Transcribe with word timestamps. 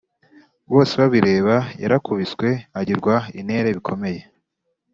bosebabireba 0.71 1.55
yarakubiswe 1.81 2.47
agirwa 2.79 3.15
intere 3.39 3.69
bikomeye 3.77 4.21